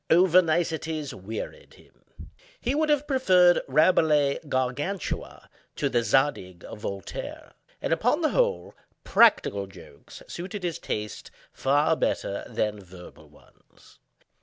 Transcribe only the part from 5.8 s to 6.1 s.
the